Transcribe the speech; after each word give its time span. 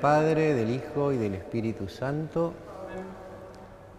Padre, 0.00 0.54
del 0.54 0.70
Hijo 0.70 1.12
y 1.12 1.16
del 1.16 1.34
Espíritu 1.34 1.88
Santo, 1.88 2.52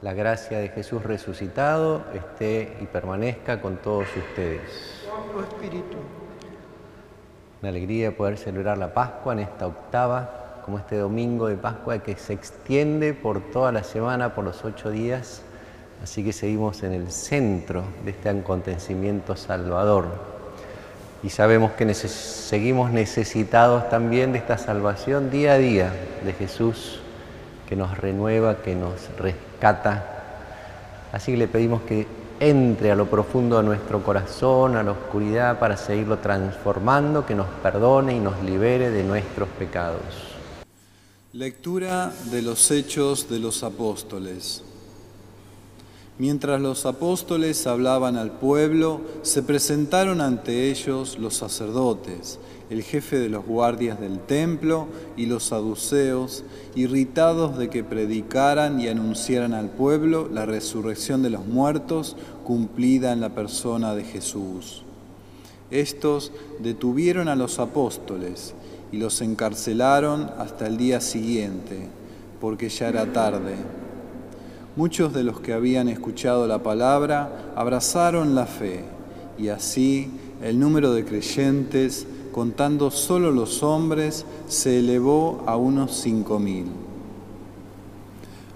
la 0.02 0.14
gracia 0.14 0.60
de 0.60 0.70
Jesús 0.70 1.04
resucitado 1.04 2.04
esté 2.14 2.78
y 2.82 2.86
permanezca 2.86 3.62
con 3.62 3.78
todos 3.78 4.08
ustedes. 4.16 5.04
Tu 5.34 5.40
espíritu. 5.42 5.98
Una 7.62 7.70
alegría 7.70 8.16
poder 8.16 8.38
celebrar 8.38 8.78
la 8.78 8.94
Pascua 8.94 9.34
en 9.34 9.40
esta 9.40 9.68
octava, 9.68 10.62
como 10.64 10.78
este 10.78 10.98
domingo 10.98 11.48
de 11.48 11.58
Pascua 11.58 12.00
que 12.00 12.16
se 12.16 12.32
extiende 12.32 13.14
por 13.14 13.52
toda 13.52 13.74
la 13.74 13.84
semana, 13.84 14.34
por 14.34 14.46
los 14.46 14.64
ocho 14.64 14.90
días. 14.90 15.42
Así 16.02 16.24
que 16.24 16.32
seguimos 16.32 16.82
en 16.84 16.94
el 16.94 17.12
centro 17.12 17.84
de 18.06 18.12
este 18.12 18.30
acontecimiento 18.30 19.36
salvador. 19.36 20.06
Y 21.22 21.30
sabemos 21.30 21.74
que 21.74 21.94
seguimos 21.94 22.92
necesitados 22.92 23.90
también 23.90 24.32
de 24.32 24.38
esta 24.38 24.58
salvación 24.58 25.30
día 25.30 25.54
a 25.54 25.58
día 25.58 25.92
de 26.24 26.32
Jesús, 26.32 27.02
que 27.70 27.76
nos 27.76 27.96
renueva, 27.96 28.64
que 28.64 28.74
nos 28.74 29.16
rescata. 29.20 30.04
Así 31.12 31.34
que 31.34 31.38
le 31.38 31.48
pedimos 31.48 31.84
que 31.84 32.08
entre 32.40 32.92
a 32.92 32.96
lo 32.96 33.06
profundo 33.06 33.58
de 33.58 33.64
nuestro 33.64 34.02
corazón, 34.02 34.76
a 34.76 34.82
la 34.82 34.92
oscuridad, 34.92 35.60
para 35.60 35.78
seguirlo 35.78 36.18
transformando, 36.18 37.28
que 37.28 37.36
nos 37.36 37.48
perdone 37.62 38.16
y 38.16 38.20
nos 38.20 38.42
libere 38.44 38.90
de 38.90 39.04
nuestros 39.04 39.48
pecados. 39.50 40.02
Lectura 41.34 42.12
de 42.32 42.42
los 42.42 42.72
Hechos 42.72 43.30
de 43.30 43.38
los 43.38 43.62
Apóstoles. 43.62 44.64
Mientras 46.20 46.60
los 46.60 46.86
apóstoles 46.86 47.66
hablaban 47.66 48.18
al 48.18 48.32
pueblo, 48.32 49.00
se 49.22 49.42
presentaron 49.42 50.20
ante 50.20 50.70
ellos 50.70 51.18
los 51.18 51.36
sacerdotes, 51.36 52.40
el 52.70 52.84
jefe 52.84 53.18
de 53.20 53.30
los 53.30 53.46
guardias 53.46 54.02
del 54.02 54.20
templo 54.20 54.88
y 55.16 55.28
los 55.28 55.46
saduceos, 55.46 56.44
irritados 56.76 57.58
de 57.58 57.70
que 57.70 57.86
predicaran 57.86 58.82
y 58.82 58.90
anunciaran 58.90 59.54
al 59.54 59.70
pueblo 59.70 60.28
la 60.28 60.46
resurrección 60.46 61.22
de 61.22 61.30
los 61.30 61.46
muertos 61.46 62.18
cumplida 62.44 63.14
en 63.14 63.22
la 63.22 63.30
persona 63.30 63.96
de 63.96 64.04
Jesús. 64.04 64.84
Estos 65.72 66.34
detuvieron 66.60 67.30
a 67.30 67.38
los 67.38 67.60
apóstoles 67.60 68.56
y 68.92 68.98
los 68.98 69.22
encarcelaron 69.22 70.30
hasta 70.38 70.68
el 70.68 70.76
día 70.76 71.00
siguiente, 71.00 71.88
porque 72.42 72.68
ya 72.68 72.90
era 72.90 73.14
tarde. 73.14 73.56
Muchos 74.76 75.14
de 75.14 75.24
los 75.24 75.40
que 75.40 75.54
habían 75.54 75.90
escuchado 75.90 76.48
la 76.48 76.64
palabra 76.64 77.52
abrazaron 77.56 78.36
la 78.36 78.46
fe 78.46 78.86
y 79.38 79.50
así 79.50 80.12
el 80.42 80.60
número 80.60 80.94
de 80.94 81.04
creyentes, 81.04 82.06
contando 82.32 82.92
solo 82.92 83.32
los 83.32 83.64
hombres, 83.64 84.26
se 84.48 84.80
elevó 84.80 85.44
a 85.48 85.58
unos 85.58 85.96
cinco 85.96 86.40
mil. 86.40 86.68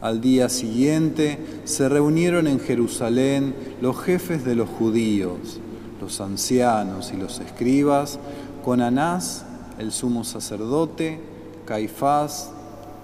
Al 0.01 0.22
día 0.22 0.50
siguiente 0.50 1.40
se 1.63 1.90
reunieron 1.90 2.47
en 2.47 2.59
Jerusalén 2.59 3.56
los 3.81 3.97
jefes 3.97 4.45
de 4.45 4.56
los 4.56 4.69
judíos, 4.69 5.59
los 6.01 6.22
ancianos 6.22 7.12
y 7.13 7.18
los 7.18 7.40
escribas, 7.40 8.19
con 8.63 8.81
Anás, 8.81 9.45
el 9.80 9.91
sumo 9.91 10.24
sacerdote, 10.24 11.19
Caifás, 11.66 12.51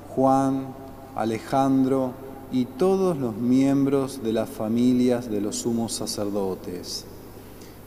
Juan, 0.10 0.76
Alejandro, 1.16 2.14
y 2.52 2.66
todos 2.66 3.18
los 3.18 3.36
miembros 3.36 4.24
de 4.24 4.34
las 4.34 4.50
familias 4.50 5.30
de 5.30 5.42
los 5.42 5.58
sumos 5.58 5.94
sacerdotes. 5.94 7.06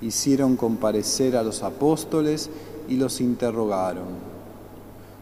Hicieron 0.00 0.56
comparecer 0.56 1.37
a 1.37 1.43
los 1.43 1.62
apóstoles 1.62 2.50
y 2.89 2.97
los 2.97 3.21
interrogaron. 3.21 4.33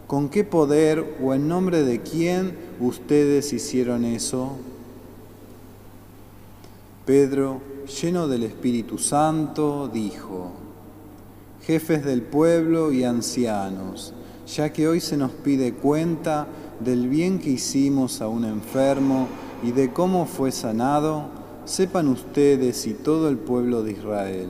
¿Con 0.07 0.29
qué 0.29 0.45
poder 0.45 1.19
o 1.23 1.35
en 1.35 1.49
nombre 1.49 1.85
de 1.85 2.01
quién 2.01 2.57
ustedes 2.81 3.53
hicieron 3.53 4.05
eso? 4.05 4.57
Pedro, 7.07 7.61
lleno 8.03 8.29
del 8.29 8.43
Espíritu 8.43 8.99
Santo, 8.99 9.89
dijo, 9.93 10.53
Jefes 11.63 12.05
del 12.05 12.23
pueblo 12.23 12.93
y 12.93 13.05
ancianos, 13.05 14.13
ya 14.47 14.73
que 14.73 14.89
hoy 14.89 15.01
se 15.01 15.17
nos 15.17 15.31
pide 15.31 15.75
cuenta 15.75 16.47
del 16.81 17.09
bien 17.09 17.39
que 17.39 17.51
hicimos 17.51 18.23
a 18.23 18.29
un 18.29 18.45
enfermo 18.45 19.29
y 19.63 19.73
de 19.73 19.93
cómo 19.93 20.27
fue 20.27 20.51
sanado, 20.51 21.27
sepan 21.67 22.09
ustedes 22.09 22.87
y 22.87 22.95
todo 22.95 23.29
el 23.29 23.37
pueblo 23.37 23.83
de 23.83 23.93
Israel. 23.93 24.49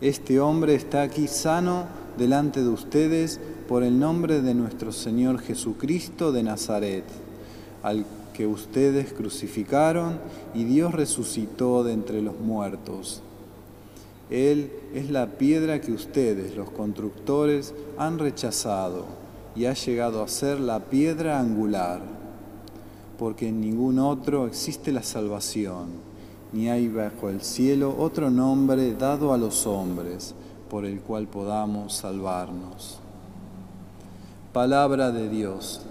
Este 0.00 0.38
hombre 0.38 0.74
está 0.74 1.02
aquí 1.02 1.26
sano 1.28 1.86
delante 2.18 2.62
de 2.62 2.68
ustedes 2.68 3.40
por 3.66 3.82
el 3.82 3.98
nombre 3.98 4.42
de 4.42 4.54
nuestro 4.54 4.92
Señor 4.92 5.38
Jesucristo 5.40 6.30
de 6.30 6.42
Nazaret, 6.42 7.04
al 7.82 8.04
que 8.34 8.46
ustedes 8.46 9.12
crucificaron 9.12 10.18
y 10.54 10.64
Dios 10.64 10.92
resucitó 10.92 11.84
de 11.84 11.94
entre 11.94 12.20
los 12.20 12.38
muertos. 12.38 13.22
Él 14.28 14.70
es 14.94 15.10
la 15.10 15.26
piedra 15.38 15.80
que 15.80 15.92
ustedes, 15.92 16.54
los 16.56 16.70
constructores, 16.70 17.72
han 17.96 18.18
rechazado 18.18 19.23
y 19.56 19.66
ha 19.66 19.74
llegado 19.74 20.22
a 20.22 20.28
ser 20.28 20.58
la 20.58 20.80
piedra 20.80 21.38
angular, 21.38 22.00
porque 23.18 23.48
en 23.48 23.60
ningún 23.60 23.98
otro 23.98 24.46
existe 24.46 24.90
la 24.92 25.02
salvación, 25.02 25.88
ni 26.52 26.68
hay 26.68 26.88
bajo 26.88 27.28
el 27.28 27.40
cielo 27.40 27.94
otro 27.98 28.30
nombre 28.30 28.94
dado 28.94 29.32
a 29.32 29.38
los 29.38 29.66
hombres 29.66 30.34
por 30.68 30.84
el 30.84 31.00
cual 31.00 31.26
podamos 31.28 31.94
salvarnos. 31.94 32.98
Palabra 34.52 35.10
de 35.10 35.28
Dios. 35.28 35.82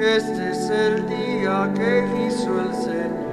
Este 0.00 0.50
es 0.50 0.70
el 0.70 1.08
día 1.08 1.72
que 1.74 2.26
hizo 2.26 2.60
el 2.60 2.74
Señor. 2.74 3.23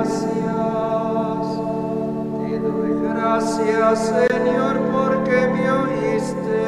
Gracias. 0.00 0.30
Te 2.38 2.58
doy 2.58 2.92
gracias, 3.02 4.12
Señor, 4.28 4.80
porque 4.92 5.48
me 5.48 5.70
oíste 5.70 6.60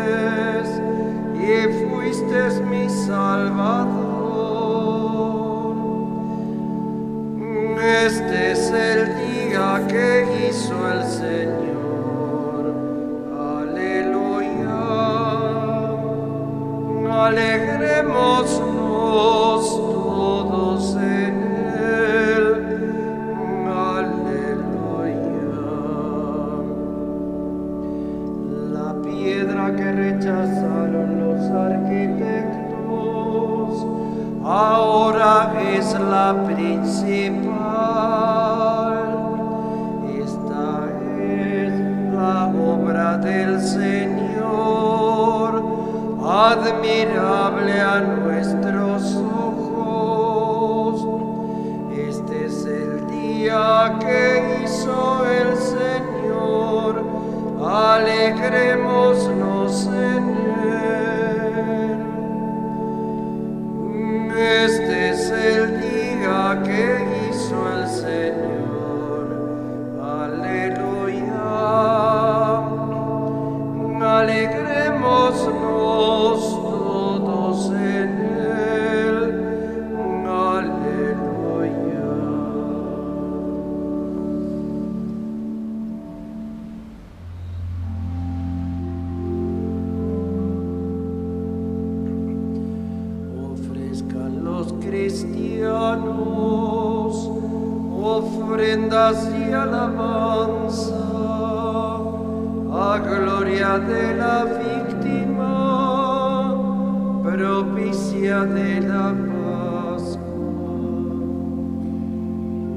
y 1.35 1.89
fuiste 1.89 2.61
mi 2.71 2.89
Salvador. 2.89 3.92
Es 35.83 35.93
la 35.99 36.31
principal. 36.45 37.51
Esta 40.27 40.67
es 41.21 41.73
la 42.15 42.37
obra 42.73 43.09
del 43.19 43.61
Señor, 43.61 45.51
admirable 46.25 47.81
a 47.81 48.01
nuestros 48.01 49.17
ojos. 49.49 51.05
Este 52.09 52.47
es 52.47 52.65
el 52.65 53.09
día 53.09 53.99
que 53.99 54.63
hizo 54.63 55.27
el 55.41 55.51
Señor, 55.57 57.03
alegrémonos 57.61 59.87
en 59.87 60.31
él. 60.31 60.43
Este 64.65 65.11
es 65.11 65.23
el 65.31 65.62
de 103.79 104.15
la 104.15 104.45
víctima 104.45 105.45
propicia 107.23 108.45
de 108.45 108.81
la 108.83 109.15
Pascua. 109.33 110.19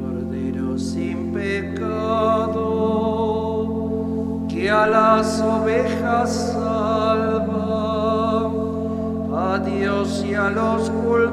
Cordero 0.01 0.77
sin 0.77 1.33
pecado 1.33 2.61
que 4.47 4.71
a 4.71 4.87
las 4.87 5.41
ovejas 5.41 6.53
salva 6.53 7.55
a 9.33 9.59
Dios 9.59 10.23
y 10.25 10.33
a 10.33 10.49
los 10.49 10.89
culpables, 10.89 11.29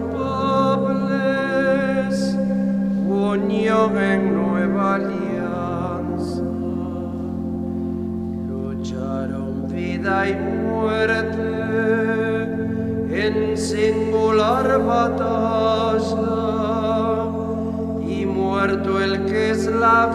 unión 3.09 3.97
en 3.97 4.35
nueva 4.35 4.97
alianza. 4.97 5.22
Vida 10.13 10.29
y 10.29 10.35
muerte 10.35 11.43
en 13.25 13.57
singular 13.57 14.85
batalla, 14.85 16.27
y 18.07 18.27
muerto 18.27 19.01
el 19.03 19.25
que 19.27 19.51
es 19.51 19.67
la 19.67 20.07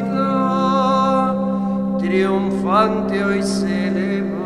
vida, 0.00 1.34
triunfante 1.98 3.24
hoy 3.24 3.42
se 3.42 3.90
levanta. 3.90 4.36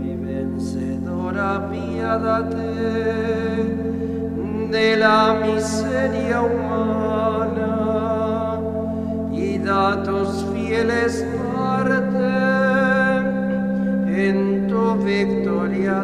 Ay, 0.00 0.16
vencedora, 0.16 1.68
piádate 1.70 2.72
de 4.70 4.96
la 4.96 5.36
miseria 5.44 6.42
humana 6.42 7.74
y 9.32 9.58
da 9.58 10.02
tus 10.02 10.53
fieles 10.74 11.24
parte 11.54 12.18
en 14.26 14.66
tu 14.66 14.96
victoria 15.04 16.02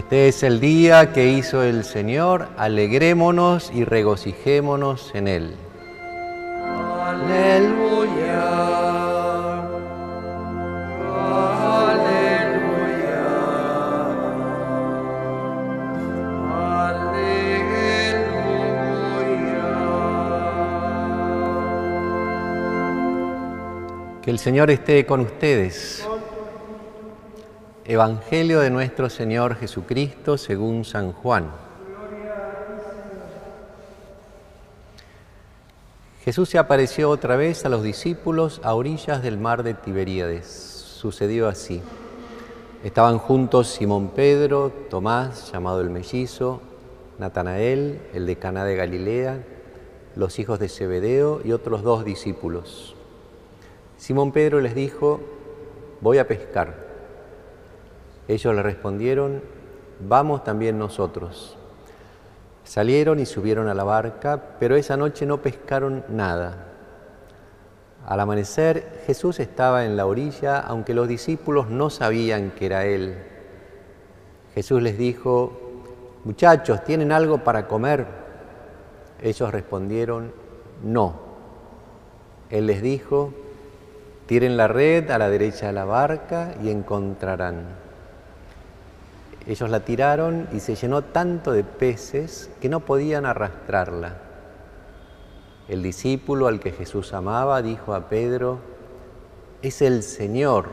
Este 0.00 0.28
es 0.28 0.42
el 0.42 0.60
día 0.60 1.12
que 1.12 1.26
hizo 1.26 1.62
el 1.62 1.84
Señor, 1.84 2.48
alegrémonos 2.56 3.70
y 3.70 3.84
regocijémonos 3.84 5.10
en 5.14 5.28
él. 5.28 5.54
Aleluya. 7.06 8.00
Que 24.22 24.30
el 24.30 24.38
Señor 24.38 24.70
esté 24.70 25.04
con 25.04 25.20
ustedes. 25.20 26.09
Evangelio 27.90 28.60
de 28.60 28.70
nuestro 28.70 29.10
Señor 29.10 29.56
Jesucristo 29.56 30.38
según 30.38 30.84
San 30.84 31.10
Juan. 31.10 31.50
Jesús 36.22 36.48
se 36.48 36.58
apareció 36.58 37.10
otra 37.10 37.34
vez 37.34 37.64
a 37.64 37.68
los 37.68 37.82
discípulos 37.82 38.60
a 38.62 38.74
orillas 38.74 39.24
del 39.24 39.38
mar 39.38 39.64
de 39.64 39.74
Tiberíades. 39.74 40.46
Sucedió 40.46 41.48
así. 41.48 41.82
Estaban 42.84 43.18
juntos 43.18 43.66
Simón 43.66 44.10
Pedro, 44.10 44.70
Tomás, 44.88 45.50
llamado 45.50 45.80
el 45.80 45.90
mellizo, 45.90 46.60
Natanael, 47.18 48.00
el 48.14 48.24
de 48.24 48.36
Caná 48.36 48.64
de 48.64 48.76
Galilea, 48.76 49.44
los 50.14 50.38
hijos 50.38 50.60
de 50.60 50.68
Zebedeo 50.68 51.40
y 51.44 51.50
otros 51.50 51.82
dos 51.82 52.04
discípulos. 52.04 52.94
Simón 53.98 54.30
Pedro 54.30 54.60
les 54.60 54.76
dijo, 54.76 55.18
voy 56.00 56.18
a 56.18 56.28
pescar. 56.28 56.89
Ellos 58.30 58.54
le 58.54 58.62
respondieron, 58.62 59.42
vamos 59.98 60.44
también 60.44 60.78
nosotros. 60.78 61.56
Salieron 62.62 63.18
y 63.18 63.26
subieron 63.26 63.66
a 63.66 63.74
la 63.74 63.82
barca, 63.82 64.40
pero 64.60 64.76
esa 64.76 64.96
noche 64.96 65.26
no 65.26 65.42
pescaron 65.42 66.04
nada. 66.08 66.68
Al 68.06 68.20
amanecer 68.20 69.02
Jesús 69.04 69.40
estaba 69.40 69.84
en 69.84 69.96
la 69.96 70.06
orilla, 70.06 70.60
aunque 70.60 70.94
los 70.94 71.08
discípulos 71.08 71.70
no 71.70 71.90
sabían 71.90 72.52
que 72.52 72.66
era 72.66 72.84
Él. 72.86 73.18
Jesús 74.54 74.80
les 74.80 74.96
dijo, 74.96 75.82
muchachos, 76.22 76.84
¿tienen 76.84 77.10
algo 77.10 77.38
para 77.38 77.66
comer? 77.66 78.06
Ellos 79.20 79.50
respondieron, 79.50 80.32
no. 80.84 81.14
Él 82.48 82.68
les 82.68 82.80
dijo, 82.80 83.34
tiren 84.26 84.56
la 84.56 84.68
red 84.68 85.10
a 85.10 85.18
la 85.18 85.28
derecha 85.28 85.66
de 85.66 85.72
la 85.72 85.84
barca 85.84 86.54
y 86.62 86.70
encontrarán. 86.70 87.89
Ellos 89.46 89.70
la 89.70 89.80
tiraron 89.80 90.48
y 90.52 90.60
se 90.60 90.74
llenó 90.74 91.02
tanto 91.02 91.52
de 91.52 91.64
peces 91.64 92.50
que 92.60 92.68
no 92.68 92.80
podían 92.80 93.26
arrastrarla. 93.26 94.16
El 95.68 95.82
discípulo 95.82 96.46
al 96.46 96.60
que 96.60 96.72
Jesús 96.72 97.12
amaba 97.12 97.62
dijo 97.62 97.94
a 97.94 98.08
Pedro, 98.08 98.58
es 99.62 99.82
el 99.82 100.02
Señor. 100.02 100.66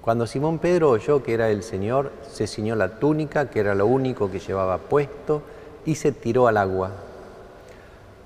Cuando 0.00 0.26
Simón 0.26 0.58
Pedro 0.58 0.90
oyó 0.90 1.22
que 1.22 1.34
era 1.34 1.50
el 1.50 1.62
Señor, 1.62 2.10
se 2.26 2.46
ciñó 2.46 2.74
la 2.74 2.98
túnica, 2.98 3.50
que 3.50 3.60
era 3.60 3.74
lo 3.74 3.86
único 3.86 4.30
que 4.30 4.38
llevaba 4.38 4.78
puesto, 4.78 5.42
y 5.84 5.96
se 5.96 6.12
tiró 6.12 6.48
al 6.48 6.56
agua. 6.56 6.92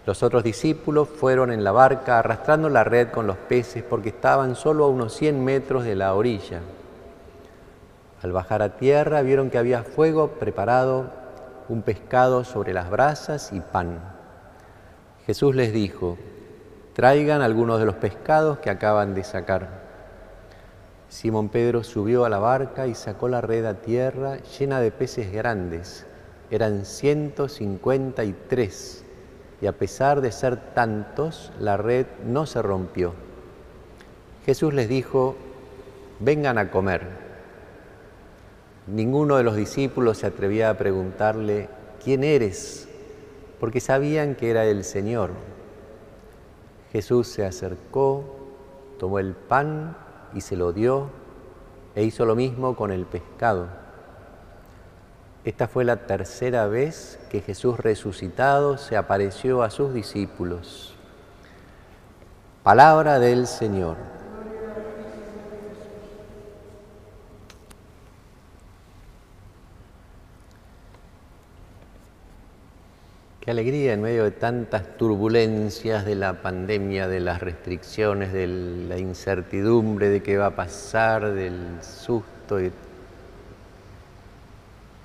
Los 0.07 0.23
otros 0.23 0.43
discípulos 0.43 1.09
fueron 1.09 1.53
en 1.53 1.63
la 1.63 1.73
barca 1.73 2.19
arrastrando 2.19 2.69
la 2.69 2.85
red 2.85 3.09
con 3.11 3.27
los 3.27 3.37
peces 3.37 3.83
porque 3.83 4.09
estaban 4.09 4.57
solo 4.57 4.85
a 4.85 4.89
unos 4.89 5.15
100 5.15 5.45
metros 5.45 5.85
de 5.85 5.95
la 5.95 6.15
orilla. 6.15 6.61
Al 8.23 8.31
bajar 8.31 8.63
a 8.63 8.77
tierra 8.77 9.23
vieron 9.23 9.51
que 9.51 9.59
había 9.59 9.83
fuego 9.83 10.29
preparado, 10.39 11.11
un 11.69 11.83
pescado 11.83 12.45
sobre 12.45 12.73
las 12.73 12.89
brasas 12.89 13.53
y 13.53 13.59
pan. 13.61 13.99
Jesús 15.27 15.57
les 15.57 15.73
dijo, 15.73 16.17
traigan 16.93 17.43
algunos 17.43 17.81
de 17.81 17.87
los 17.87 17.97
pescados 17.97 18.59
que 18.59 18.71
acaban 18.71 19.15
de 19.15 19.25
sacar. 19.25 19.83
Simón 21.09 21.49
Pedro 21.49 21.83
subió 21.83 22.25
a 22.25 22.29
la 22.29 22.39
barca 22.39 22.87
y 22.87 22.95
sacó 22.95 23.27
la 23.29 23.41
red 23.41 23.65
a 23.65 23.75
tierra 23.75 24.37
llena 24.59 24.79
de 24.81 24.93
peces 24.93 25.33
grandes. 25.33 26.07
Eran 26.51 26.85
153 26.85 29.05
y 29.61 29.67
a 29.67 29.73
pesar 29.73 30.21
de 30.21 30.31
ser 30.31 30.59
tantos, 30.75 31.51
la 31.59 31.77
red 31.77 32.07
no 32.25 32.47
se 32.47 32.63
rompió. 32.63 33.15
Jesús 34.47 34.73
les 34.75 34.89
dijo, 34.89 35.35
vengan 36.21 36.59
a 36.59 36.71
comer. 36.71 37.22
Ninguno 38.87 39.37
de 39.37 39.45
los 39.45 39.57
discípulos 39.57 40.19
se 40.19 40.27
atrevía 40.27 40.71
a 40.71 40.79
preguntarle, 40.79 41.69
¿quién 42.03 42.25
eres? 42.25 42.89
porque 43.63 43.79
sabían 43.79 44.35
que 44.35 44.51
era 44.51 44.65
el 44.65 44.83
Señor. 44.83 45.31
Jesús 46.91 47.29
se 47.29 47.47
acercó, 47.47 48.25
tomó 48.99 49.21
el 49.21 49.35
pan 49.35 49.97
y 50.35 50.41
se 50.41 50.57
lo 50.57 50.73
dio 50.73 51.11
e 51.95 52.03
hizo 52.03 52.27
lo 52.27 52.35
mismo 52.35 52.75
con 52.75 52.91
el 52.91 53.07
pescado. 53.07 53.69
Esta 55.45 55.69
fue 55.69 55.85
la 55.85 56.09
tercera 56.09 56.67
vez 56.67 57.21
que 57.31 57.41
Jesús 57.41 57.79
resucitado 57.79 58.79
se 58.79 58.97
apareció 58.97 59.63
a 59.63 59.71
sus 59.71 59.95
discípulos. 59.95 60.97
Palabra 62.65 63.21
del 63.21 63.47
Señor. 63.47 63.97
Qué 73.43 73.51
alegría 73.51 73.93
en 73.93 74.03
medio 74.03 74.23
de 74.23 74.31
tantas 74.31 74.97
turbulencias 74.97 76.05
de 76.05 76.15
la 76.15 76.43
pandemia, 76.43 77.09
de 77.09 77.19
las 77.19 77.41
restricciones, 77.41 78.33
de 78.33 78.47
la 78.47 78.99
incertidumbre 78.99 80.11
de 80.11 80.23
qué 80.23 80.37
va 80.39 80.47
a 80.47 80.55
pasar, 80.55 81.33
del 81.33 81.81
susto. 81.83 82.61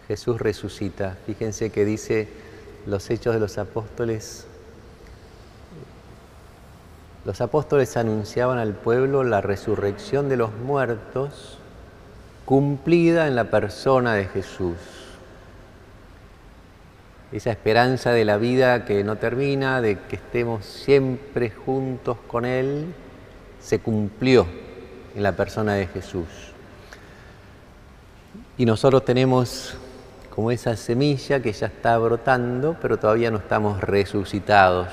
Jesús 0.07 0.39
resucita. 0.39 1.17
Fíjense 1.25 1.71
que 1.71 1.83
dice 1.83 2.27
los 2.85 3.09
hechos 3.09 3.33
de 3.33 3.39
los 3.39 3.57
apóstoles. 3.57 4.45
Los 7.25 7.41
apóstoles 7.41 7.97
anunciaban 7.97 8.59
al 8.59 8.75
pueblo 8.75 9.23
la 9.23 9.41
resurrección 9.41 10.29
de 10.29 10.37
los 10.37 10.53
muertos 10.53 11.57
cumplida 12.45 13.25
en 13.25 13.35
la 13.35 13.45
persona 13.45 14.13
de 14.13 14.25
Jesús 14.25 14.96
esa 17.31 17.51
esperanza 17.51 18.11
de 18.11 18.25
la 18.25 18.37
vida 18.37 18.85
que 18.85 19.03
no 19.03 19.17
termina, 19.17 19.81
de 19.81 19.99
que 19.99 20.15
estemos 20.15 20.65
siempre 20.65 21.49
juntos 21.49 22.17
con 22.27 22.45
Él, 22.45 22.93
se 23.59 23.79
cumplió 23.79 24.47
en 25.15 25.23
la 25.23 25.33
persona 25.33 25.73
de 25.73 25.87
Jesús. 25.87 26.27
Y 28.57 28.65
nosotros 28.65 29.03
tenemos 29.03 29.75
como 30.33 30.51
esa 30.51 30.75
semilla 30.75 31.41
que 31.41 31.51
ya 31.51 31.67
está 31.67 31.97
brotando, 31.97 32.77
pero 32.81 32.97
todavía 32.97 33.29
no 33.29 33.37
estamos 33.37 33.81
resucitados. 33.81 34.87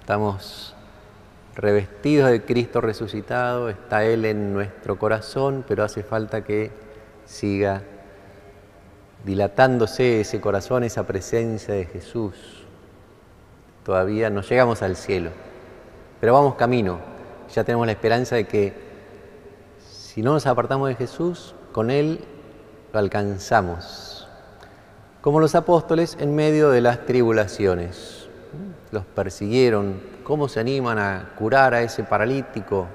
Estamos 0.00 0.74
revestidos 1.54 2.30
de 2.30 2.42
Cristo 2.42 2.80
resucitado, 2.80 3.70
está 3.70 4.04
Él 4.04 4.24
en 4.24 4.52
nuestro 4.52 4.98
corazón, 4.98 5.64
pero 5.66 5.84
hace 5.84 6.02
falta 6.02 6.44
que 6.44 6.70
siga 7.24 7.82
dilatándose 9.26 10.20
ese 10.20 10.40
corazón, 10.40 10.84
esa 10.84 11.04
presencia 11.04 11.74
de 11.74 11.84
Jesús. 11.84 12.64
Todavía 13.84 14.30
no 14.30 14.40
llegamos 14.40 14.82
al 14.82 14.94
cielo, 14.94 15.30
pero 16.20 16.32
vamos 16.32 16.54
camino. 16.54 17.00
Ya 17.52 17.64
tenemos 17.64 17.86
la 17.86 17.92
esperanza 17.92 18.36
de 18.36 18.46
que 18.46 18.72
si 19.80 20.22
no 20.22 20.32
nos 20.32 20.46
apartamos 20.46 20.88
de 20.88 20.94
Jesús, 20.94 21.56
con 21.72 21.90
Él 21.90 22.20
lo 22.92 22.98
alcanzamos. 23.00 24.28
Como 25.20 25.40
los 25.40 25.56
apóstoles 25.56 26.16
en 26.20 26.36
medio 26.36 26.70
de 26.70 26.80
las 26.80 27.04
tribulaciones. 27.04 28.28
Los 28.92 29.04
persiguieron. 29.06 30.00
¿Cómo 30.22 30.48
se 30.48 30.60
animan 30.60 30.98
a 31.00 31.32
curar 31.36 31.74
a 31.74 31.82
ese 31.82 32.04
paralítico? 32.04 32.86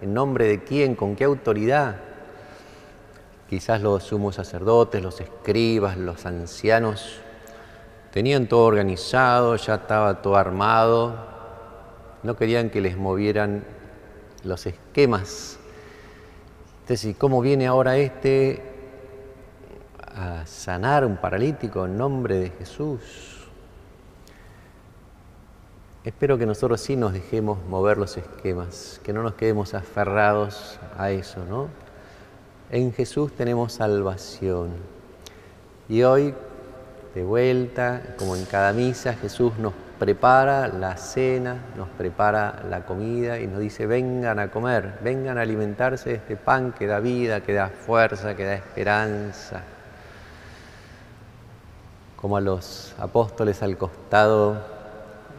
¿En 0.00 0.14
nombre 0.14 0.46
de 0.46 0.62
quién? 0.62 0.94
¿Con 0.94 1.16
qué 1.16 1.24
autoridad? 1.24 1.96
Quizás 3.48 3.80
los 3.80 4.02
sumos 4.02 4.34
sacerdotes, 4.34 5.02
los 5.02 5.20
escribas, 5.20 5.96
los 5.96 6.26
ancianos 6.26 7.20
tenían 8.12 8.48
todo 8.48 8.64
organizado, 8.64 9.56
ya 9.56 9.74
estaba 9.74 10.22
todo 10.22 10.36
armado, 10.36 11.14
no 12.22 12.34
querían 12.34 12.70
que 12.70 12.80
les 12.80 12.96
movieran 12.96 13.64
los 14.42 14.66
esquemas. 14.66 15.58
Entonces, 16.80 17.14
¿cómo 17.16 17.40
viene 17.40 17.66
ahora 17.66 17.96
este 17.98 18.62
a 20.14 20.46
sanar 20.46 21.04
un 21.04 21.16
paralítico 21.18 21.84
en 21.84 21.96
nombre 21.96 22.36
de 22.36 22.50
Jesús? 22.50 23.46
Espero 26.02 26.38
que 26.38 26.46
nosotros 26.46 26.80
sí 26.80 26.96
nos 26.96 27.12
dejemos 27.12 27.58
mover 27.68 27.98
los 27.98 28.16
esquemas, 28.16 29.00
que 29.04 29.12
no 29.12 29.22
nos 29.22 29.34
quedemos 29.34 29.74
aferrados 29.74 30.78
a 30.96 31.10
eso, 31.10 31.44
¿no? 31.44 31.85
En 32.70 32.92
Jesús 32.92 33.32
tenemos 33.32 33.74
salvación. 33.74 34.70
Y 35.88 36.02
hoy, 36.02 36.34
de 37.14 37.22
vuelta, 37.22 38.02
como 38.18 38.34
en 38.34 38.44
cada 38.44 38.72
misa, 38.72 39.14
Jesús 39.14 39.56
nos 39.58 39.72
prepara 40.00 40.66
la 40.66 40.96
cena, 40.96 41.58
nos 41.76 41.88
prepara 41.90 42.64
la 42.68 42.84
comida 42.84 43.38
y 43.38 43.46
nos 43.46 43.60
dice, 43.60 43.86
vengan 43.86 44.40
a 44.40 44.50
comer, 44.50 44.98
vengan 45.02 45.38
a 45.38 45.42
alimentarse 45.42 46.10
de 46.10 46.16
este 46.16 46.36
pan 46.36 46.72
que 46.72 46.88
da 46.88 46.98
vida, 46.98 47.40
que 47.40 47.54
da 47.54 47.68
fuerza, 47.68 48.34
que 48.34 48.44
da 48.44 48.54
esperanza. 48.54 49.62
Como 52.16 52.36
a 52.36 52.40
los 52.40 52.96
apóstoles 52.98 53.62
al 53.62 53.78
costado, 53.78 54.60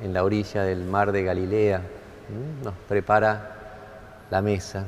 en 0.02 0.14
la 0.14 0.24
orilla 0.24 0.64
del 0.64 0.86
mar 0.86 1.12
de 1.12 1.24
Galilea, 1.24 1.82
nos 2.64 2.74
prepara 2.88 3.52
la 4.30 4.42
mesa. 4.42 4.86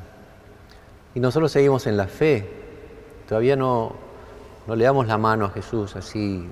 Nosotros 1.20 1.52
seguimos 1.52 1.86
en 1.86 1.98
la 1.98 2.08
fe. 2.08 2.50
Todavía 3.28 3.58
no, 3.58 3.94
no 4.66 4.76
le 4.76 4.86
damos 4.86 5.06
la 5.06 5.18
mano 5.18 5.46
a 5.46 5.50
Jesús 5.50 5.98
así. 5.98 6.50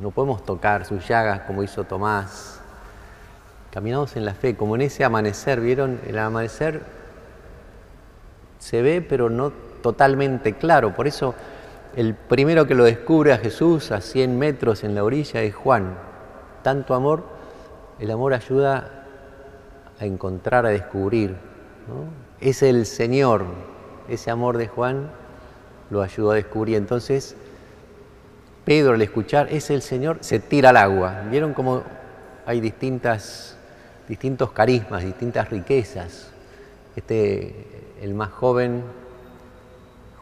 No 0.00 0.10
podemos 0.10 0.42
tocar 0.42 0.86
sus 0.86 1.06
llagas 1.06 1.40
como 1.40 1.62
hizo 1.62 1.84
Tomás. 1.84 2.60
Caminamos 3.70 4.16
en 4.16 4.24
la 4.24 4.32
fe, 4.32 4.56
como 4.56 4.74
en 4.74 4.80
ese 4.80 5.04
amanecer. 5.04 5.60
¿Vieron? 5.60 6.00
El 6.06 6.18
amanecer 6.18 6.80
se 8.58 8.80
ve, 8.80 9.02
pero 9.02 9.28
no 9.28 9.52
totalmente 9.82 10.54
claro. 10.54 10.94
Por 10.94 11.06
eso 11.06 11.34
el 11.94 12.14
primero 12.14 12.66
que 12.66 12.74
lo 12.74 12.84
descubre 12.84 13.34
a 13.34 13.38
Jesús 13.38 13.92
a 13.92 14.00
100 14.00 14.38
metros 14.38 14.82
en 14.82 14.94
la 14.94 15.04
orilla 15.04 15.42
es 15.42 15.54
Juan. 15.54 15.94
Tanto 16.62 16.94
amor, 16.94 17.24
el 17.98 18.10
amor 18.10 18.32
ayuda 18.32 19.04
a 20.00 20.06
encontrar, 20.06 20.64
a 20.64 20.70
descubrir. 20.70 21.36
es 22.40 22.62
el 22.62 22.86
Señor. 22.86 23.73
Ese 24.08 24.30
amor 24.30 24.58
de 24.58 24.68
Juan 24.68 25.10
lo 25.90 26.02
ayudó 26.02 26.32
a 26.32 26.34
descubrir. 26.34 26.76
Entonces, 26.76 27.36
Pedro 28.64 28.94
al 28.94 29.02
escuchar, 29.02 29.48
es 29.50 29.70
el 29.70 29.82
Señor, 29.82 30.18
se 30.20 30.40
tira 30.40 30.70
al 30.70 30.76
agua. 30.76 31.22
¿Vieron 31.30 31.54
cómo 31.54 31.82
hay 32.46 32.60
distintas, 32.60 33.56
distintos 34.08 34.52
carismas, 34.52 35.04
distintas 35.04 35.50
riquezas? 35.50 36.30
Este, 36.96 37.66
el 38.00 38.14
más 38.14 38.30
joven, 38.30 38.82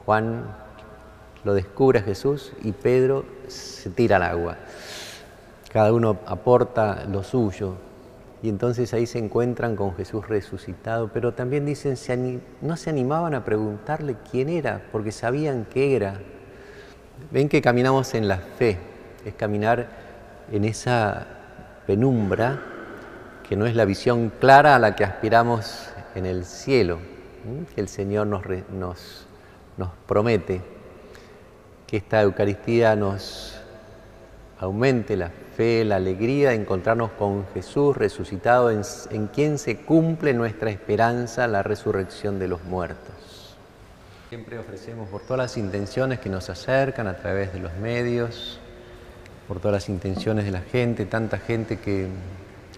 Juan, 0.05 0.45
lo 1.45 1.55
descubre 1.55 2.01
a 2.01 2.03
Jesús 2.03 2.53
y 2.63 2.73
Pedro 2.73 3.25
se 3.49 3.91
tira 3.91 4.17
al 4.17 4.23
agua. 4.23 4.57
Cada 5.73 5.93
uno 5.93 6.19
aporta 6.27 7.05
lo 7.05 7.23
suyo. 7.23 7.75
Y 8.43 8.49
entonces 8.49 8.93
ahí 8.93 9.07
se 9.07 9.19
encuentran 9.19 9.77
con 9.77 9.95
Jesús 9.95 10.27
resucitado, 10.27 11.11
pero 11.13 11.33
también 11.33 11.65
dicen, 11.65 12.43
no 12.61 12.77
se 12.77 12.91
animaban 12.91 13.35
a 13.35 13.45
preguntarle 13.45 14.17
quién 14.31 14.49
era, 14.49 14.83
porque 14.91 15.13
sabían 15.13 15.65
qué 15.73 15.95
era. 15.95 16.21
Ven 17.31 17.49
que 17.49 17.63
caminamos 17.63 18.15
en 18.15 18.27
la 18.27 18.39
fe, 18.39 18.79
es 19.25 19.35
caminar 19.35 19.87
en 20.51 20.65
esa 20.65 21.25
penumbra 21.87 22.61
que 23.49 23.57
no 23.57 23.65
es 23.67 23.77
la 23.77 23.85
visión 23.85 24.33
clara 24.41 24.75
a 24.75 24.81
la 24.81 24.97
que 24.97 25.05
aspiramos 25.05 25.91
en 26.17 26.27
el 26.27 26.45
cielo, 26.45 26.99
que 27.75 27.81
el 27.81 27.87
Señor 27.87 28.27
nos 28.27 28.43
promete, 30.09 30.63
que 31.87 31.99
esta 31.99 32.23
Eucaristía 32.23 32.97
nos 32.97 33.62
aumente 34.63 35.17
la 35.17 35.29
fe, 35.57 35.85
la 35.85 35.97
alegría 35.97 36.51
de 36.51 36.55
encontrarnos 36.55 37.11
con 37.19 37.47
Jesús 37.53 37.97
resucitado, 37.97 38.71
en, 38.71 38.83
en 39.11 39.27
quien 39.27 39.59
se 39.59 39.79
cumple 39.79 40.35
nuestra 40.35 40.71
esperanza, 40.71 41.49
la 41.49 41.65
resurrección 41.65 42.39
de 42.39 42.47
los 42.47 42.63
muertos. 42.63 43.57
Siempre 44.29 44.59
ofrecemos 44.61 45.09
por 45.09 45.23
todas 45.23 45.39
las 45.39 45.57
intenciones 45.57 46.21
que 46.21 46.31
nos 46.31 46.49
acercan 46.49 47.09
a 47.09 47.17
través 47.17 47.53
de 47.53 47.59
los 47.59 47.75
medios, 47.75 48.61
por 49.49 49.59
todas 49.59 49.73
las 49.73 49.89
intenciones 49.89 50.45
de 50.45 50.53
la 50.53 50.61
gente, 50.61 51.07
tanta 51.07 51.39
gente 51.39 51.81
que 51.81 52.07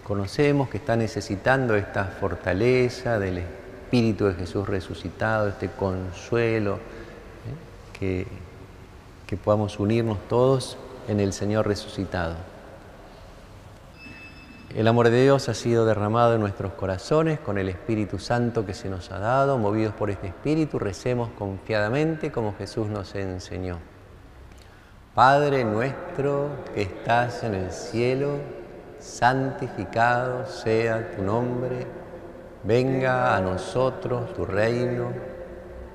conocemos 0.03 0.69
que 0.69 0.77
está 0.77 0.95
necesitando 0.95 1.75
esta 1.75 2.05
fortaleza 2.05 3.19
del 3.19 3.37
Espíritu 3.37 4.25
de 4.25 4.33
Jesús 4.33 4.67
resucitado, 4.67 5.49
este 5.49 5.69
consuelo, 5.69 6.77
¿eh? 6.77 7.99
que, 7.99 8.27
que 9.27 9.37
podamos 9.37 9.79
unirnos 9.79 10.17
todos 10.27 10.79
en 11.07 11.19
el 11.19 11.33
Señor 11.33 11.67
resucitado. 11.67 12.35
El 14.75 14.89
amor 14.89 15.09
de 15.09 15.23
Dios 15.23 15.47
ha 15.47 15.53
sido 15.53 15.85
derramado 15.85 16.35
en 16.35 16.41
nuestros 16.41 16.73
corazones 16.73 17.39
con 17.39 17.57
el 17.57 17.69
Espíritu 17.69 18.19
Santo 18.19 18.65
que 18.65 18.73
se 18.73 18.89
nos 18.89 19.09
ha 19.09 19.19
dado. 19.19 19.57
Movidos 19.57 19.93
por 19.93 20.09
este 20.09 20.27
Espíritu, 20.27 20.79
recemos 20.79 21.29
confiadamente 21.37 22.29
como 22.29 22.55
Jesús 22.57 22.87
nos 22.87 23.15
enseñó. 23.15 23.79
Padre 25.13 25.63
nuestro 25.63 26.49
que 26.73 26.81
estás 26.81 27.41
en 27.45 27.55
el 27.55 27.71
cielo, 27.71 28.39
santificado 28.99 30.45
sea 30.45 31.15
tu 31.15 31.23
nombre, 31.23 31.87
venga 32.65 33.33
a 33.33 33.39
nosotros 33.39 34.33
tu 34.33 34.45
reino, 34.45 35.13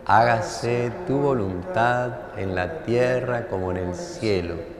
hágase 0.06 0.90
tu 1.06 1.18
voluntad 1.18 2.38
en 2.38 2.54
la 2.54 2.80
tierra 2.80 3.46
como 3.46 3.72
en 3.72 3.76
el 3.76 3.94
cielo. 3.94 4.79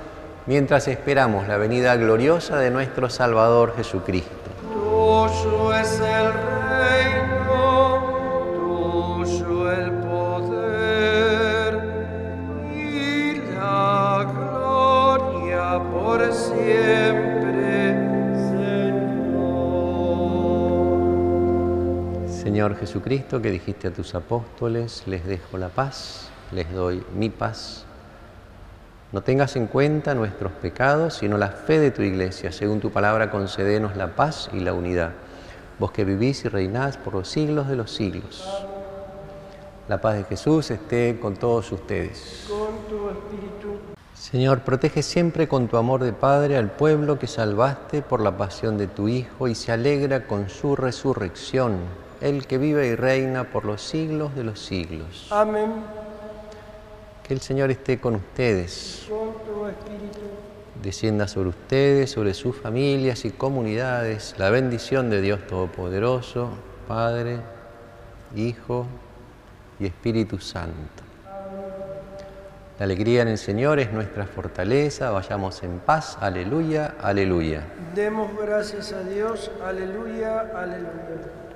mientras 0.45 0.87
esperamos 0.87 1.47
la 1.47 1.57
venida 1.57 1.95
gloriosa 1.95 2.57
de 2.57 2.71
nuestro 2.71 3.09
Salvador 3.09 3.75
Jesucristo. 3.75 4.29
Tuyo 4.61 5.73
es 5.73 5.99
el 5.99 6.31
Señor 22.61 22.77
Jesucristo, 22.77 23.41
que 23.41 23.49
dijiste 23.49 23.87
a 23.87 23.91
tus 23.91 24.13
apóstoles, 24.13 25.03
les 25.07 25.25
dejo 25.25 25.57
la 25.57 25.69
paz, 25.69 26.29
les 26.51 26.71
doy 26.71 27.03
mi 27.15 27.29
paz. 27.29 27.87
No 29.11 29.21
tengas 29.21 29.57
en 29.57 29.67
cuenta 29.67 30.15
nuestros 30.15 30.53
pecados, 30.53 31.15
sino 31.15 31.37
la 31.37 31.49
fe 31.49 31.79
de 31.79 31.91
tu 31.91 32.01
iglesia. 32.01 32.51
Según 32.53 32.79
tu 32.79 32.91
palabra, 32.91 33.29
concedenos 33.29 33.97
la 33.97 34.15
paz 34.15 34.49
y 34.53 34.61
la 34.61 34.71
unidad. 34.73 35.11
Vos 35.79 35.91
que 35.91 36.05
vivís 36.05 36.45
y 36.45 36.47
reinás 36.47 36.95
por 36.95 37.13
los 37.15 37.27
siglos 37.27 37.67
de 37.67 37.75
los 37.75 37.91
siglos. 37.91 38.47
La 39.89 39.99
paz 39.99 40.15
de 40.15 40.23
Jesús 40.23 40.71
esté 40.71 41.19
con 41.19 41.35
todos 41.35 41.71
ustedes. 41.73 42.45
Con 42.47 42.87
tu 42.87 43.09
espíritu. 43.09 43.79
Señor, 44.13 44.61
protege 44.61 45.03
siempre 45.03 45.49
con 45.49 45.67
tu 45.67 45.75
amor 45.75 46.03
de 46.03 46.13
Padre 46.13 46.55
al 46.55 46.71
pueblo 46.71 47.19
que 47.19 47.27
salvaste 47.27 48.01
por 48.01 48.21
la 48.21 48.37
pasión 48.37 48.77
de 48.77 48.87
tu 48.87 49.09
Hijo 49.09 49.49
y 49.49 49.55
se 49.55 49.73
alegra 49.73 50.25
con 50.25 50.49
su 50.49 50.75
resurrección 50.75 51.79
el 52.21 52.45
que 52.47 52.57
vive 52.57 52.87
y 52.87 52.95
reina 52.95 53.45
por 53.45 53.65
los 53.65 53.81
siglos 53.81 54.35
de 54.35 54.43
los 54.43 54.59
siglos. 54.59 55.27
Amén. 55.31 56.00
El 57.31 57.39
Señor 57.39 57.71
esté 57.71 57.97
con 57.97 58.15
ustedes. 58.15 59.07
Descienda 60.83 61.29
sobre 61.29 61.47
ustedes, 61.47 62.11
sobre 62.11 62.33
sus 62.33 62.57
familias 62.57 63.23
y 63.23 63.29
comunidades, 63.31 64.35
la 64.37 64.49
bendición 64.49 65.09
de 65.09 65.21
Dios 65.21 65.47
Todopoderoso, 65.47 66.49
Padre, 66.89 67.39
Hijo 68.35 68.85
y 69.79 69.85
Espíritu 69.85 70.39
Santo. 70.39 71.03
La 72.77 72.83
alegría 72.83 73.21
en 73.21 73.29
el 73.29 73.37
Señor 73.37 73.79
es 73.79 73.93
nuestra 73.93 74.25
fortaleza. 74.25 75.11
Vayamos 75.11 75.63
en 75.63 75.79
paz. 75.79 76.17
Aleluya, 76.19 76.95
aleluya. 76.99 77.63
Demos 77.95 78.29
gracias 78.37 78.91
a 78.91 79.03
Dios. 79.03 79.49
Aleluya, 79.63 80.51
aleluya. 80.53 81.50